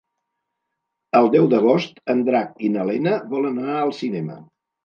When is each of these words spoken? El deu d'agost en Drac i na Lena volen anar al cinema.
El 1.19 1.29
deu 1.35 1.45
d'agost 1.51 2.01
en 2.15 2.25
Drac 2.31 2.65
i 2.69 2.73
na 2.79 2.89
Lena 2.93 3.15
volen 3.35 3.63
anar 3.67 3.77
al 3.83 3.97
cinema. 4.03 4.43